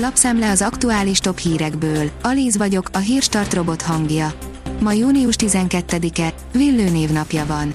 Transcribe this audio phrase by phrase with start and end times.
[0.00, 2.10] Lapszem az aktuális top hírekből.
[2.22, 4.32] Alíz vagyok, a hírstart robot hangja.
[4.80, 7.74] Ma június 12-e, Villő névnapja van.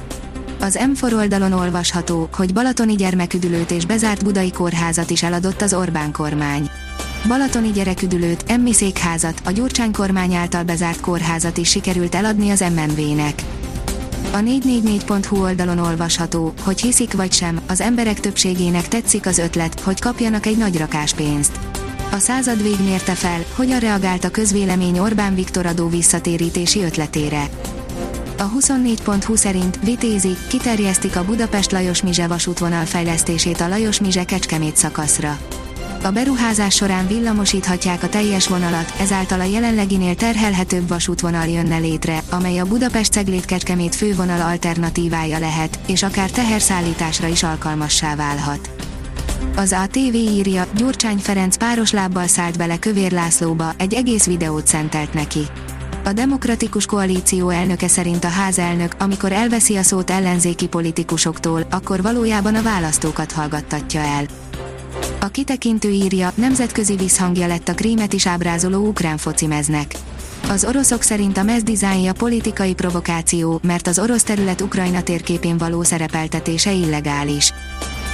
[0.60, 6.12] Az M4 oldalon olvasható, hogy balatoni gyermeküdülőt és bezárt budai kórházat is eladott az Orbán
[6.12, 6.70] kormány.
[7.28, 13.44] Balatoni gyereküdülőt, emmi székházat, a Gyurcsány kormány által bezárt kórházat is sikerült eladni az MNV-nek.
[14.32, 20.00] A 444.hu oldalon olvasható, hogy hiszik vagy sem, az emberek többségének tetszik az ötlet, hogy
[20.00, 20.84] kapjanak egy nagy
[21.16, 21.73] pénzt.
[22.14, 27.50] A század vég mérte fel, hogyan reagált a közvélemény Orbán Viktor adó visszatérítési ötletére.
[28.38, 35.38] A 24.20 szerint vitézik, kiterjesztik a Budapest-Lajos Mize vasútvonal fejlesztését a Lajos Mize Kecskemét szakaszra.
[36.04, 42.58] A beruházás során villamosíthatják a teljes vonalat, ezáltal a jelenleginél terhelhetőbb vasútvonal jönne létre, amely
[42.58, 48.93] a Budapest-Ceglét-Kecskemét fővonal alternatívája lehet, és akár teherszállításra is alkalmassá válhat.
[49.56, 55.14] Az ATV írja, Gyurcsány Ferenc páros lábbal szállt bele Kövér Lászlóba, egy egész videót szentelt
[55.14, 55.40] neki.
[56.04, 62.56] A demokratikus koalíció elnöke szerint a házelnök, amikor elveszi a szót ellenzéki politikusoktól, akkor valójában
[62.56, 64.26] a választókat hallgattatja el.
[65.20, 69.96] A kitekintő írja, nemzetközi visszhangja lett a krímet is ábrázoló ukrán focimeznek.
[70.50, 75.84] Az oroszok szerint a mez dizájnja politikai provokáció, mert az orosz terület Ukrajna térképén való
[75.84, 77.54] szerepeltetése illegális.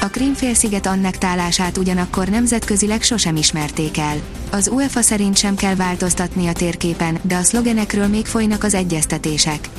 [0.02, 4.16] A Krímfélsziget annektálását ugyanakkor nemzetközileg sosem ismerték el.
[4.52, 9.70] Az UEFA szerint sem kell változtatni a térképen, de a szlogenekről még folynak az egyeztetések.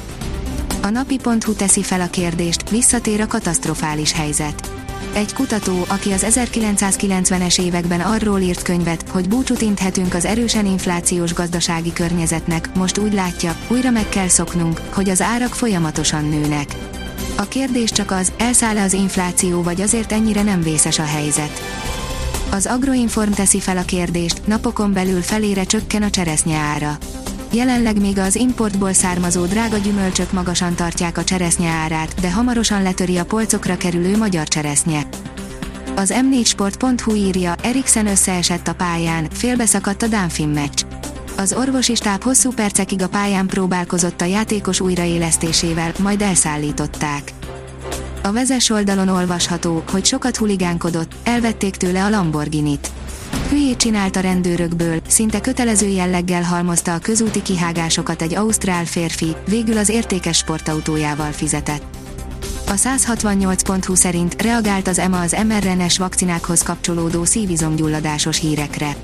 [0.82, 4.70] A napi.hu teszi fel a kérdést, visszatér a katasztrofális helyzet.
[5.14, 11.34] Egy kutató, aki az 1990-es években arról írt könyvet, hogy búcsút inthetünk az erősen inflációs
[11.34, 16.76] gazdasági környezetnek, most úgy látja, újra meg kell szoknunk, hogy az árak folyamatosan nőnek.
[17.40, 21.60] A kérdés csak az, elszáll-e az infláció vagy azért ennyire nem vészes a helyzet.
[22.50, 26.98] Az Agroinform teszi fel a kérdést, napokon belül felére csökken a cseresznye ára.
[27.52, 33.18] Jelenleg még az importból származó drága gyümölcsök magasan tartják a cseresznye árát, de hamarosan letöri
[33.18, 35.02] a polcokra kerülő magyar cseresznye.
[35.96, 40.99] Az m4sport.hu írja, Eriksen összeesett a pályán, félbeszakadt a Dánfin meccs.
[41.40, 47.32] Az orvosi stáb hosszú percekig a pályán próbálkozott a játékos újraélesztésével, majd elszállították.
[48.22, 52.90] A vezes oldalon olvasható, hogy sokat huligánkodott, elvették tőle a Lamborghinit.
[53.48, 59.78] Hülyét csinált a rendőrökből, szinte kötelező jelleggel halmozta a közúti kihágásokat egy ausztrál férfi, végül
[59.78, 61.96] az értékes sportautójával fizetett.
[62.66, 68.96] A 168.20 szerint reagált az EMA az mRNS vakcinákhoz kapcsolódó szívizomgyulladásos hírekre.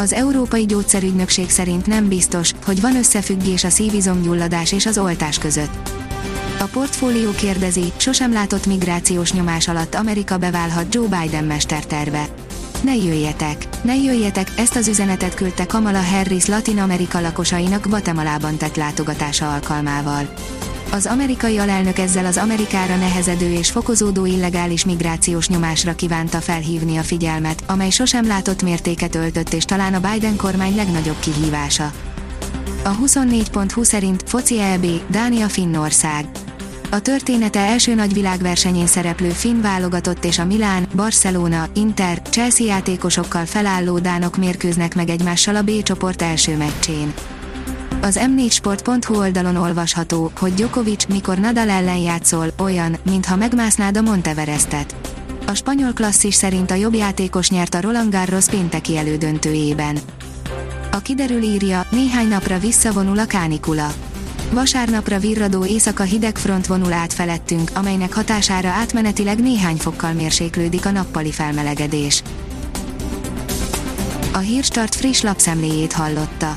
[0.00, 5.90] Az Európai Gyógyszerügynökség szerint nem biztos, hogy van összefüggés a szívizomgyulladás és az oltás között.
[6.58, 12.26] A portfólió kérdezi, sosem látott migrációs nyomás alatt Amerika beválhat Joe Biden mesterterve.
[12.82, 13.68] Ne jöjjetek!
[13.82, 20.28] Ne jöjjetek, ezt az üzenetet küldte Kamala Harris Latin Amerika lakosainak Guatemalában tett látogatása alkalmával.
[20.92, 27.02] Az amerikai alelnök ezzel az Amerikára nehezedő és fokozódó illegális migrációs nyomásra kívánta felhívni a
[27.02, 31.92] figyelmet, amely sosem látott mértéket öltött és talán a Biden kormány legnagyobb kihívása.
[32.84, 36.26] A 24.20 szerint foci EB, Dánia Finnország.
[36.90, 43.44] A története első nagy világversenyén szereplő finn válogatott és a Milán, Barcelona, Inter, Chelsea játékosokkal
[43.44, 47.14] felálló dánok mérkőznek meg egymással a B csoport első meccsén.
[48.02, 54.94] Az m4sport.hu oldalon olvasható, hogy Djokovic, mikor Nadal ellen játszol, olyan, mintha megmásznád a Monteverestet.
[55.46, 59.98] A spanyol klasszis szerint a jobb játékos nyert a Roland Garros pénteki elődöntőjében.
[60.92, 63.92] A kiderül írja, néhány napra visszavonul a kánikula.
[64.50, 70.90] Vasárnapra virradó éjszaka hideg front vonul át felettünk, amelynek hatására átmenetileg néhány fokkal mérséklődik a
[70.90, 72.22] nappali felmelegedés.
[74.32, 76.56] A Hírstart friss lapszemléjét hallotta.